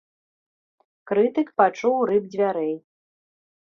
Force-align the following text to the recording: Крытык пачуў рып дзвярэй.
Крытык 1.11 1.49
пачуў 1.63 1.95
рып 2.11 2.23
дзвярэй. 2.37 2.75